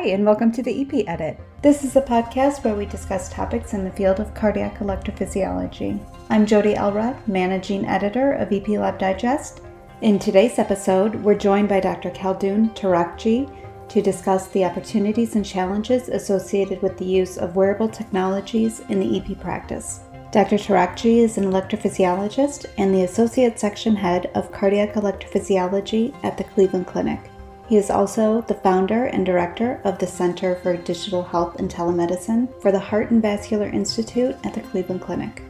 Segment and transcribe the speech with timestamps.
[0.00, 1.38] Hi, and welcome to the EP Edit.
[1.60, 6.00] This is a podcast where we discuss topics in the field of cardiac electrophysiology.
[6.30, 9.60] I'm Jodie Elrod, managing editor of EP Lab Digest.
[10.00, 12.08] In today's episode, we're joined by Dr.
[12.12, 13.54] Khaldoun Tarakji
[13.90, 19.18] to discuss the opportunities and challenges associated with the use of wearable technologies in the
[19.18, 20.00] EP practice.
[20.32, 20.56] Dr.
[20.56, 26.86] Tarakji is an electrophysiologist and the Associate Section Head of Cardiac Electrophysiology at the Cleveland
[26.86, 27.29] Clinic.
[27.70, 32.48] He is also the founder and director of the Center for Digital Health and Telemedicine
[32.60, 35.40] for the Heart and Vascular Institute at the Cleveland Clinic.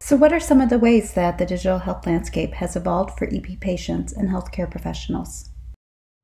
[0.00, 3.28] So, what are some of the ways that the digital health landscape has evolved for
[3.30, 5.50] EP patients and healthcare professionals?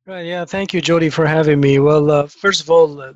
[0.07, 1.79] Right, yeah, thank you, Jodie, for having me.
[1.79, 3.13] Well, uh, first of all, uh,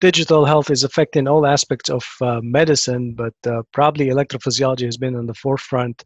[0.00, 5.16] digital health is affecting all aspects of uh, medicine, but uh, probably electrophysiology has been
[5.16, 6.04] on the forefront.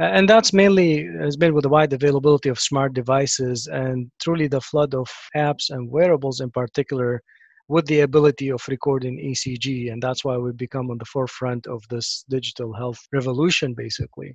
[0.00, 4.48] And that's mainly uh, has been with the wide availability of smart devices and truly
[4.48, 7.22] the flood of apps and wearables in particular
[7.68, 9.92] with the ability of recording ECG.
[9.92, 14.34] And that's why we've become on the forefront of this digital health revolution, basically.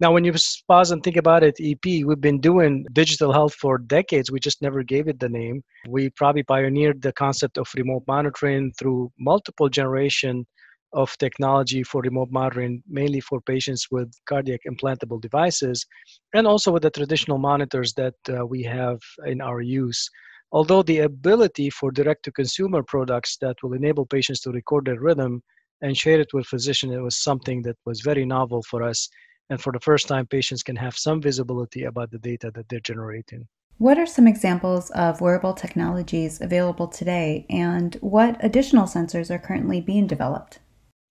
[0.00, 0.32] Now, when you
[0.66, 4.32] pause and think about it, EP, we've been doing digital health for decades.
[4.32, 5.62] We just never gave it the name.
[5.88, 10.46] We probably pioneered the concept of remote monitoring through multiple generation
[10.92, 15.86] of technology for remote monitoring, mainly for patients with cardiac implantable devices,
[16.34, 20.08] and also with the traditional monitors that uh, we have in our use.
[20.52, 25.00] Although the ability for direct to consumer products that will enable patients to record their
[25.00, 25.42] rhythm
[25.80, 29.08] and share it with physician, it was something that was very novel for us
[29.52, 32.80] and for the first time, patients can have some visibility about the data that they're
[32.80, 33.46] generating.
[33.76, 39.82] What are some examples of wearable technologies available today, and what additional sensors are currently
[39.82, 40.60] being developed?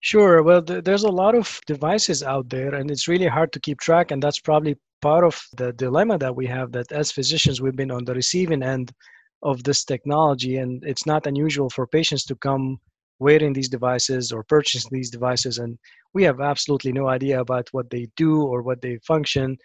[0.01, 0.41] Sure.
[0.43, 3.79] Well, th- there's a lot of devices out there, and it's really hard to keep
[3.79, 4.11] track.
[4.11, 7.91] And that's probably part of the dilemma that we have that as physicians, we've been
[7.91, 8.91] on the receiving end
[9.43, 12.79] of this technology, and it's not unusual for patients to come
[13.19, 15.77] wearing these devices or purchasing these devices and
[16.15, 19.55] we have absolutely no idea about what they do or what they function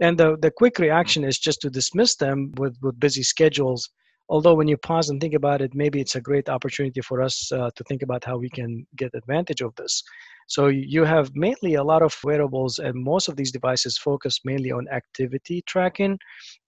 [0.00, 3.90] and the, the quick reaction is just to dismiss them with, with busy schedules
[4.28, 7.50] although when you pause and think about it maybe it's a great opportunity for us
[7.52, 10.02] uh, to think about how we can get advantage of this
[10.48, 14.72] so you have mainly a lot of wearables, and most of these devices focus mainly
[14.72, 16.18] on activity tracking.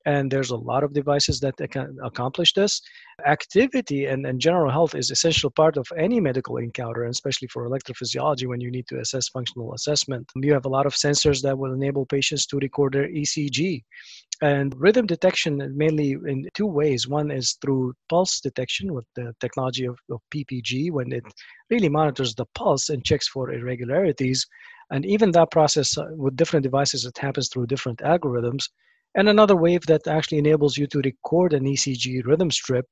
[0.06, 2.80] And there's a lot of devices that can accomplish this.
[3.26, 7.68] Activity and, and general health is essential part of any medical encounter, and especially for
[7.68, 10.30] electrophysiology when you need to assess functional assessment.
[10.36, 13.82] You have a lot of sensors that will enable patients to record their ECG.
[14.42, 17.06] And rhythm detection mainly in two ways.
[17.06, 21.24] One is through pulse detection with the technology of, of PPG, when it
[21.68, 23.69] really monitors the pulse and checks for irregularities.
[24.90, 28.68] And even that process uh, with different devices, it happens through different algorithms.
[29.14, 32.86] And another wave that actually enables you to record an ECG rhythm strip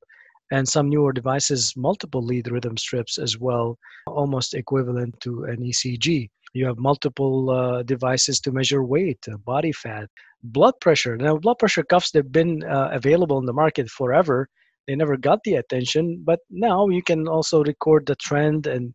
[0.50, 6.28] and some newer devices, multiple lead rhythm strips as well, almost equivalent to an ECG.
[6.55, 10.09] You have multiple uh, devices to measure weight, uh, body fat,
[10.43, 11.16] blood pressure.
[11.16, 14.49] Now, blood pressure cuffs, they've been uh, available in the market forever.
[14.87, 18.95] They never got the attention, but now you can also record the trend and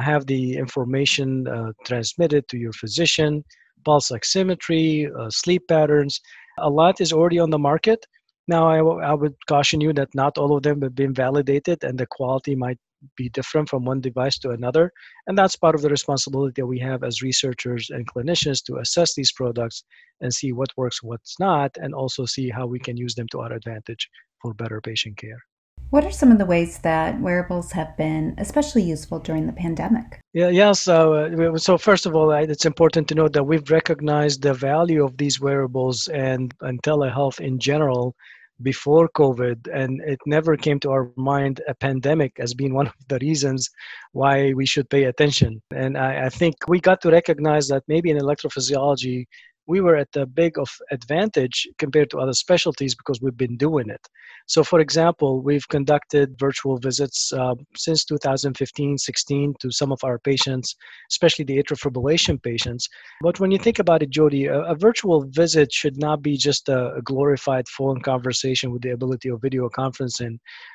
[0.00, 3.44] have the information uh, transmitted to your physician,
[3.84, 6.20] pulse oximetry, uh, sleep patterns.
[6.58, 8.06] A lot is already on the market.
[8.48, 11.84] Now, I, w- I would caution you that not all of them have been validated
[11.84, 12.78] and the quality might
[13.16, 14.92] be different from one device to another.
[15.26, 19.14] And that's part of the responsibility that we have as researchers and clinicians to assess
[19.14, 19.84] these products
[20.20, 23.40] and see what works, what's not, and also see how we can use them to
[23.40, 24.08] our advantage
[24.40, 25.42] for better patient care.
[25.92, 30.20] What are some of the ways that wearables have been especially useful during the pandemic?
[30.32, 30.72] Yeah, yeah.
[30.72, 35.04] So, uh, so first of all, it's important to note that we've recognized the value
[35.04, 38.14] of these wearables and, and telehealth in general
[38.62, 42.94] before COVID, and it never came to our mind a pandemic as being one of
[43.08, 43.68] the reasons
[44.12, 45.60] why we should pay attention.
[45.74, 49.26] And I, I think we got to recognize that maybe in electrophysiology,
[49.72, 53.88] we were at a big of advantage compared to other specialties because we've been doing
[53.88, 54.04] it.
[54.54, 60.18] So, for example, we've conducted virtual visits uh, since 2015 16 to some of our
[60.18, 60.76] patients,
[61.10, 62.86] especially the atrial fibrillation patients.
[63.22, 66.68] But when you think about it, Jodie, a, a virtual visit should not be just
[66.68, 70.34] a, a, glorified phone conversation with the ability of video conferencing.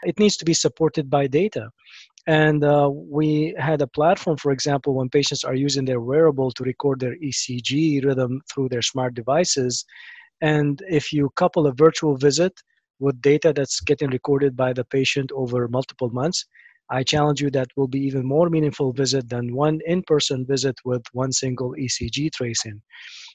[0.09, 1.69] It needs to be supported by data.
[2.27, 6.63] And uh, we had a platform, for example, when patients are using their wearable to
[6.63, 9.85] record their ECG rhythm through their smart devices.
[10.41, 12.53] And if you couple a virtual visit
[12.99, 16.45] with data that's getting recorded by the patient over multiple months,
[16.89, 21.03] I challenge you that will be even more meaningful visit than one in-person visit with
[21.13, 22.81] one single ECG tracing.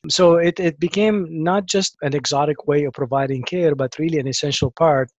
[0.09, 4.29] So it, it became not just an exotic way of providing care, but really an
[4.29, 5.11] essential part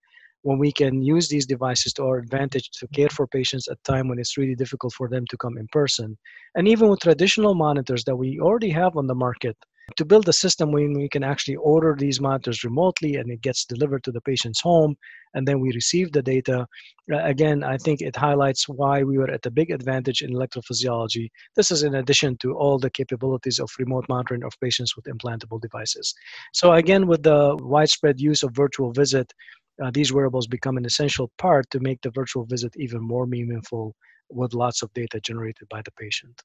[0.44, 4.07] when we can use these devices to our advantage to care for patients at time
[4.07, 6.18] when it's really difficult for them to come in person.
[6.56, 9.57] And even with traditional monitors that we already have on the market,
[9.98, 13.66] to build a system when we can actually order these monitors remotely and it gets
[13.66, 14.95] delivered to the patient's home
[15.34, 16.66] and then we receive the data
[17.12, 21.69] again i think it highlights why we were at a big advantage in electrophysiology this
[21.69, 26.13] is in addition to all the capabilities of remote monitoring of patients with implantable devices
[26.54, 29.34] so again with the widespread use of virtual visit
[29.81, 33.96] uh, these wearables become an essential part to make the virtual visit even more meaningful
[34.30, 36.42] with lots of data generated by the patient.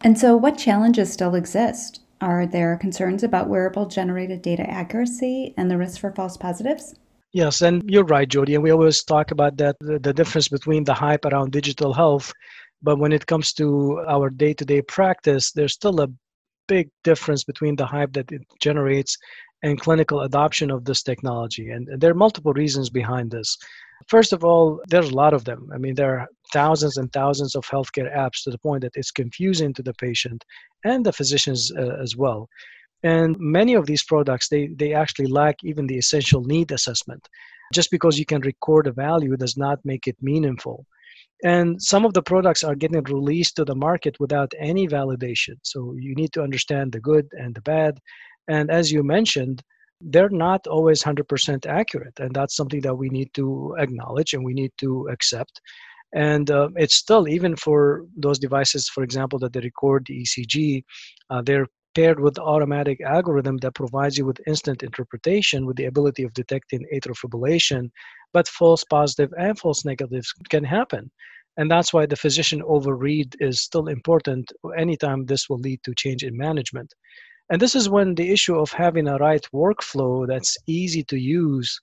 [0.00, 2.00] And so, what challenges still exist?
[2.20, 6.94] Are there concerns about wearable generated data accuracy and the risk for false positives?
[7.32, 8.54] Yes, and you're right, Jodie.
[8.54, 12.32] And we always talk about that the, the difference between the hype around digital health.
[12.82, 16.08] But when it comes to our day to day practice, there's still a
[16.68, 19.16] big difference between the hype that it generates
[19.62, 21.70] and clinical adoption of this technology.
[21.70, 23.56] And, there are multiple reasons behind this.
[24.08, 25.70] First of all, there's a lot of them.
[25.72, 29.12] I mean, there are thousands and thousands of healthcare apps to the point that it's
[29.12, 30.44] confusing to the patient
[30.84, 32.48] and the physicians uh, as well.
[33.04, 37.28] And many of these products, they, they actually lack even the essential need assessment.
[37.72, 40.84] Just because you can record a value does not make it meaningful.
[41.44, 45.56] And some of the products are getting released to the market without any validation.
[45.62, 47.98] So you need to understand the good and the bad
[48.48, 49.62] and as you mentioned,
[50.00, 52.18] they're not always 100% accurate.
[52.18, 55.60] And that's something that we need to acknowledge and we need to accept.
[56.14, 60.84] And uh, it's still, even for those devices, for example, that they record the ECG,
[61.30, 66.22] uh, they're paired with automatic algorithm that provides you with instant interpretation with the ability
[66.22, 67.90] of detecting atrial fibrillation,
[68.32, 71.10] but false positive and false negatives can happen.
[71.58, 76.22] And that's why the physician overread is still important anytime this will lead to change
[76.22, 76.92] in management.
[77.50, 81.78] And this is when the issue of having a right workflow that's easy to use,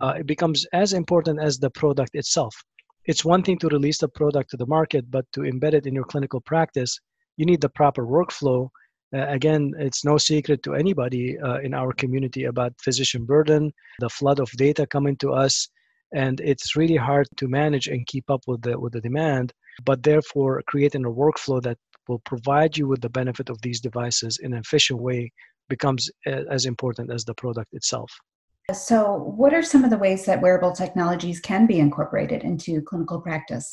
[0.00, 2.54] uh, it becomes as important as the product itself.
[3.04, 5.94] It's one thing to release the product to the market, but to embed it in
[5.94, 6.98] your clinical practice,
[7.36, 8.68] you need the proper workflow.
[9.14, 14.08] Uh, again, it's no secret to anybody uh, in our community about physician burden, the
[14.08, 15.68] flood of data coming to us,
[16.14, 19.52] and it's really hard to manage and keep up with the with the demand.
[19.84, 21.78] But therefore, creating a workflow that
[22.10, 25.32] will provide you with the benefit of these devices in an efficient way
[25.68, 26.10] becomes
[26.56, 28.10] as important as the product itself.
[28.72, 28.98] So,
[29.40, 33.68] what are some of the ways that wearable technologies can be incorporated into clinical practice?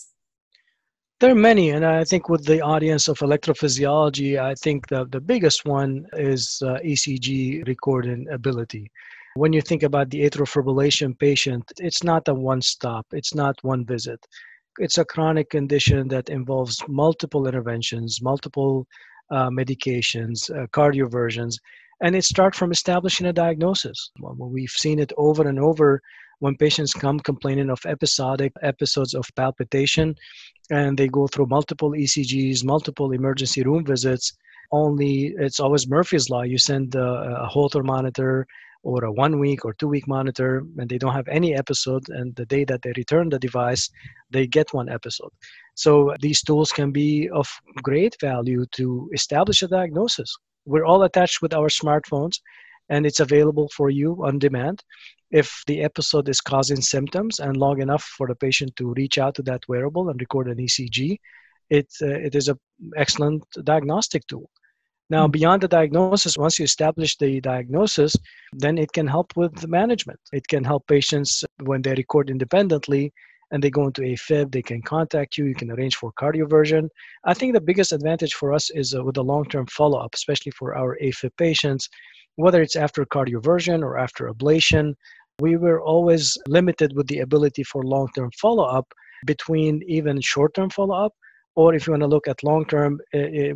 [1.20, 5.20] There are many, and I think with the audience of electrophysiology, I think the, the
[5.34, 8.92] biggest one is uh, ECG recording ability.
[9.36, 13.56] When you think about the atrial fibrillation patient, it's not a one stop, it's not
[13.64, 14.20] one visit
[14.78, 18.88] it's a chronic condition that involves multiple interventions, multiple
[19.32, 21.56] uh, medications, uh, cardioversions,
[22.02, 24.12] and it starts from establishing a diagnosis.
[24.20, 26.02] Well, we've seen it over and over
[26.40, 30.16] when patients come complaining of episodic episodes of palpitation,
[30.70, 34.34] and they go through multiple ECGs, multiple emergency room visits.
[34.72, 36.44] Only it's always Murphy's law.
[36.44, 38.46] You send a, a Holter monitor
[38.88, 42.34] or a one week or two week monitor and they don't have any episode and
[42.38, 43.90] the day that they return the device
[44.32, 45.34] they get one episode.
[45.76, 47.48] So these tools can be of
[47.84, 50.34] great value to establish a diagnosis.
[50.66, 52.36] We're all attached with our smartphones
[52.88, 54.82] and it's available for you on demand.
[55.32, 59.36] If the episode is causing symptoms and long enough for the patient to reach out
[59.36, 61.18] to that wearable and record an ecg
[61.70, 62.58] it, uh, it is an
[62.96, 64.50] excellent diagnostic tool
[65.10, 68.16] now, beyond the diagnosis, once you establish the diagnosis,
[68.52, 70.20] then it can help with the management.
[70.34, 73.14] It can help patients when they record independently
[73.52, 76.90] and they go into AFib, they can contact you, you can arrange for cardioversion.
[77.24, 80.14] I think the biggest advantage for us is uh, with the long term follow up,
[80.14, 81.88] especially for our AFib patients,
[82.36, 84.94] whether it's after cardioversion or after ablation.
[85.40, 88.92] We were always limited with the ability for long term follow up
[89.26, 91.14] between even short term follow up
[91.58, 93.02] or if you want to look at long term,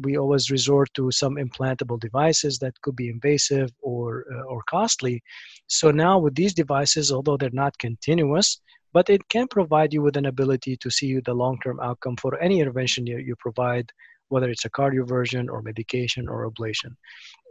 [0.01, 5.21] we always resort to some implantable devices that could be invasive or, uh, or costly.
[5.67, 8.59] So now with these devices, although they're not continuous,
[8.91, 12.39] but it can provide you with an ability to see the long term outcome for
[12.39, 13.91] any intervention you, you provide,
[14.29, 16.95] whether it's a cardioversion or medication or ablation.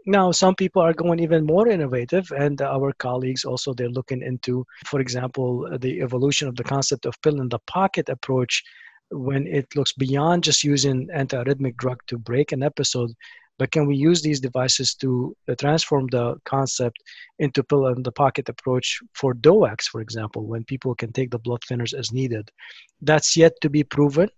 [0.04, 4.66] Now, some people are going even more innovative, and our colleagues also they're looking into,
[4.85, 8.64] for example, the evolution of the concept of pill in the pocket approach
[9.11, 13.11] when it looks beyond just using antiarrhythmic drug to break an episode
[13.61, 16.97] but can we use these devices to uh, transform the concept
[17.38, 21.38] into pill in the pocket approach for DOACs, for example, when people can take the
[21.38, 22.50] blood thinners as needed?
[23.02, 24.31] That's yet to be proven,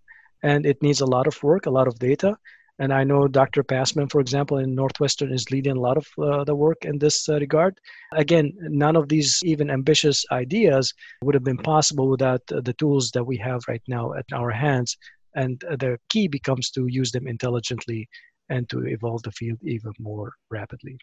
[0.43, 2.35] and it needs a lot of work, a lot of data.
[2.79, 3.63] And I know Dr.
[3.63, 7.29] Passman, for example, in Northwestern is leading a lot of uh, the work in this
[7.29, 7.79] uh, regard.
[8.13, 13.11] Again, none of these even ambitious ideas would have been possible without uh, the tools
[13.11, 14.97] that we have right now at our hands.
[15.35, 18.09] And the key becomes to use them intelligently
[18.49, 20.97] and to evolve the field even more rapidly.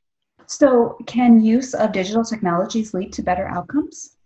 [0.46, 4.16] So, can use of digital technologies lead to better outcomes?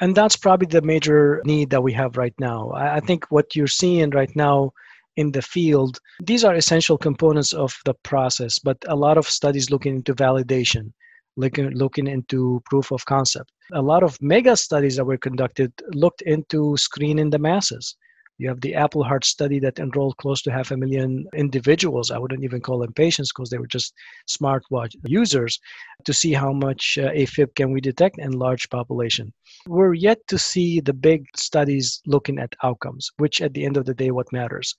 [0.00, 2.72] And that's probably the major need that we have right now.
[2.74, 4.72] I think what you're seeing right now
[5.16, 9.70] in the field, these are essential components of the process, but a lot of studies
[9.70, 10.92] looking into validation,
[11.36, 13.50] looking, looking into proof of concept.
[13.72, 17.96] A lot of mega studies that were conducted looked into screening the masses.
[18.36, 22.10] You have the Apple Heart study that enrolled close to half a million individuals.
[22.10, 23.94] I wouldn't even call them patients because they were just
[24.28, 25.60] smartwatch users
[26.04, 29.32] to see how much uh, AFib can we detect in large population.
[29.68, 33.84] We're yet to see the big studies looking at outcomes, which at the end of
[33.84, 34.74] the day, what matters.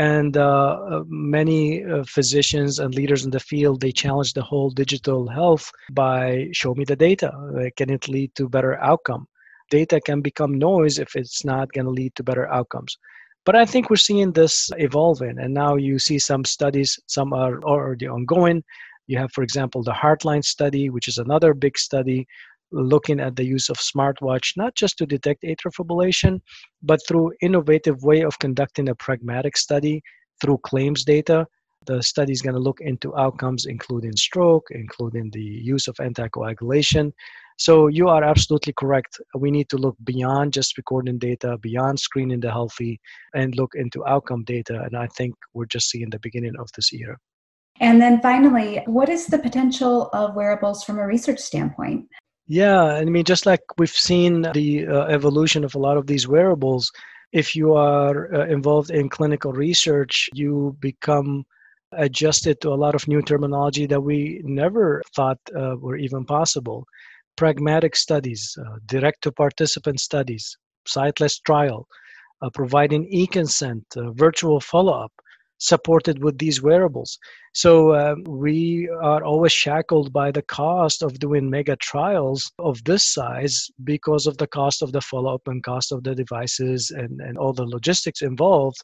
[0.00, 4.70] And uh, uh many uh, physicians and leaders in the field they challenge the whole
[4.82, 7.30] digital health by show me the data.
[7.76, 9.26] Can it lead to better outcome?
[9.70, 12.98] data can become noise if it's not going to lead to better outcomes.
[13.46, 17.62] But I think we're seeing this evolving, and now you see some studies, some are
[17.62, 18.62] already ongoing.
[19.06, 22.26] You have, for example, the Heartline study, which is another big study
[22.72, 26.40] looking at the use of smartwatch not just to detect atrial fibrillation
[26.82, 30.02] but through innovative way of conducting a pragmatic study
[30.40, 31.46] through claims data
[31.86, 37.12] the study is going to look into outcomes including stroke including the use of anticoagulation
[37.60, 39.20] so you are absolutely correct.
[39.34, 42.98] We need to look beyond just recording data, beyond screening the healthy,
[43.34, 44.80] and look into outcome data.
[44.80, 47.18] And I think we're just seeing the beginning of this era.
[47.78, 52.06] And then finally, what is the potential of wearables from a research standpoint?
[52.50, 56.26] Yeah, I mean, just like we've seen the uh, evolution of a lot of these
[56.26, 56.90] wearables,
[57.32, 61.44] if you are uh, involved in clinical research, you become
[61.92, 66.84] adjusted to a lot of new terminology that we never thought uh, were even possible.
[67.36, 71.86] Pragmatic studies, uh, direct to participant studies, siteless trial,
[72.42, 75.12] uh, providing e consent, uh, virtual follow up,
[75.60, 77.18] supported with these wearables.
[77.52, 83.04] So um, we are always shackled by the cost of doing mega trials of this
[83.04, 87.20] size because of the cost of the follow up and cost of the devices and,
[87.20, 88.78] and all the logistics involved.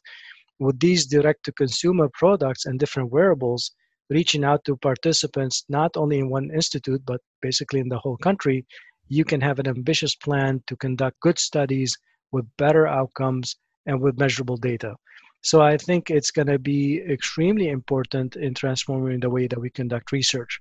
[0.59, 3.71] With these direct to consumer products and different wearables,
[4.09, 8.65] reaching out to participants not only in one institute but basically in the whole country
[9.09, 11.97] you can have an ambitious plan to conduct good studies
[12.31, 13.55] with better outcomes
[13.85, 14.95] and with measurable data
[15.41, 19.69] so i think it's going to be extremely important in transforming the way that we
[19.69, 20.59] conduct research.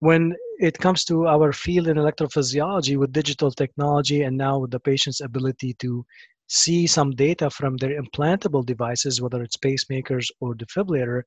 [0.00, 4.80] When it comes to our field in electrophysiology with digital technology and now with the
[4.80, 6.04] patient's ability to
[6.48, 11.22] see some data from their implantable devices whether it's pacemakers or defibrillator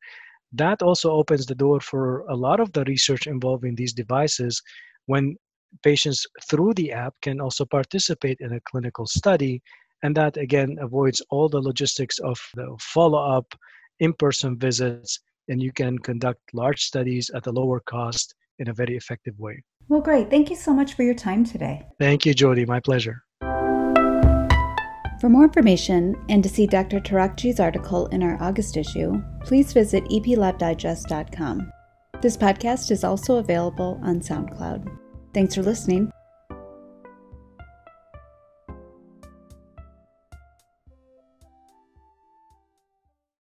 [0.54, 4.62] that also opens the door for a lot of the research involving these devices
[5.08, 5.36] when
[5.84, 9.62] patients through the app can also participate in a clinical study
[10.04, 13.54] and that again avoids all the logistics of the follow-up
[14.00, 18.96] in-person visits and you can conduct large studies at a lower cost in a very
[18.96, 22.68] effective way well great thank you so much for your time today thank you jodie
[22.68, 23.26] my pleasure
[25.22, 27.00] for more information and to see Dr.
[27.00, 31.72] Tarakji's article in our August issue, please visit eplabdigest.com.
[32.22, 34.88] This podcast is also available on SoundCloud.
[35.34, 36.12] Thanks for listening.